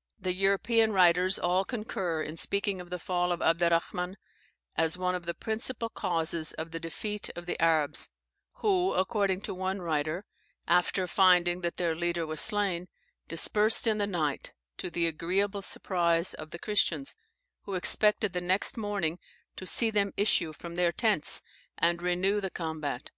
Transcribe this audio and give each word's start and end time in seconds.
]The 0.26 0.32
European 0.32 0.90
writers 0.92 1.38
all 1.38 1.62
concur 1.62 2.22
in 2.22 2.38
speaking 2.38 2.80
of 2.80 2.88
the 2.88 2.98
fall 2.98 3.30
of 3.30 3.40
Abderrahman 3.42 4.14
as 4.74 4.96
one 4.96 5.14
of 5.14 5.26
the 5.26 5.34
principal 5.34 5.90
causes 5.90 6.54
of 6.54 6.70
the 6.70 6.80
defeat 6.80 7.28
of 7.36 7.44
the 7.44 7.60
Arabs; 7.62 8.08
who, 8.62 8.94
according 8.94 9.42
to 9.42 9.52
one 9.54 9.82
writer, 9.82 10.24
after 10.66 11.06
finding 11.06 11.60
that 11.60 11.76
their 11.76 11.94
leader 11.94 12.24
was 12.24 12.40
slain, 12.40 12.88
dispersed 13.28 13.86
in 13.86 13.98
the 13.98 14.06
night, 14.06 14.54
to 14.78 14.88
the 14.88 15.06
agreeable 15.06 15.60
surprise 15.60 16.32
of 16.32 16.52
the 16.52 16.58
Christians, 16.58 17.14
who 17.64 17.74
expected 17.74 18.32
the 18.32 18.40
next 18.40 18.78
morning 18.78 19.18
to 19.56 19.66
see 19.66 19.90
them 19.90 20.14
issue 20.16 20.54
from 20.54 20.76
their 20.76 20.90
tents, 20.90 21.42
and 21.76 22.00
renew 22.00 22.40
the 22.40 22.48
combat. 22.48 23.10